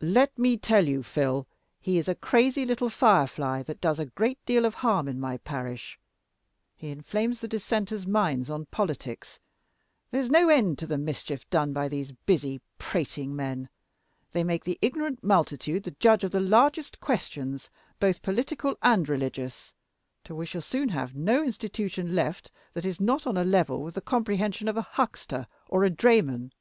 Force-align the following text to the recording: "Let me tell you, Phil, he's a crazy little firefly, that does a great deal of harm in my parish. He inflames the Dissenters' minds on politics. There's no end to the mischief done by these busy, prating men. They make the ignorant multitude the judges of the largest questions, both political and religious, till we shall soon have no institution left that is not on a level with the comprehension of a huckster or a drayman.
"Let 0.00 0.38
me 0.38 0.56
tell 0.56 0.88
you, 0.88 1.02
Phil, 1.02 1.46
he's 1.78 2.08
a 2.08 2.14
crazy 2.14 2.64
little 2.64 2.88
firefly, 2.88 3.62
that 3.64 3.78
does 3.78 3.98
a 3.98 4.06
great 4.06 4.42
deal 4.46 4.64
of 4.64 4.76
harm 4.76 5.06
in 5.06 5.20
my 5.20 5.36
parish. 5.36 6.00
He 6.74 6.88
inflames 6.88 7.40
the 7.40 7.46
Dissenters' 7.48 8.06
minds 8.06 8.48
on 8.48 8.64
politics. 8.70 9.38
There's 10.10 10.30
no 10.30 10.48
end 10.48 10.78
to 10.78 10.86
the 10.86 10.96
mischief 10.96 11.46
done 11.50 11.74
by 11.74 11.88
these 11.88 12.10
busy, 12.12 12.62
prating 12.78 13.36
men. 13.36 13.68
They 14.32 14.42
make 14.42 14.64
the 14.64 14.78
ignorant 14.80 15.22
multitude 15.22 15.82
the 15.82 15.90
judges 16.00 16.28
of 16.28 16.30
the 16.32 16.40
largest 16.40 16.98
questions, 16.98 17.68
both 18.00 18.22
political 18.22 18.78
and 18.80 19.06
religious, 19.06 19.74
till 20.24 20.36
we 20.36 20.46
shall 20.46 20.62
soon 20.62 20.88
have 20.88 21.14
no 21.14 21.44
institution 21.44 22.14
left 22.14 22.50
that 22.72 22.86
is 22.86 22.98
not 22.98 23.26
on 23.26 23.36
a 23.36 23.44
level 23.44 23.82
with 23.82 23.92
the 23.94 24.00
comprehension 24.00 24.68
of 24.68 24.78
a 24.78 24.96
huckster 24.96 25.46
or 25.68 25.84
a 25.84 25.90
drayman. 25.90 26.54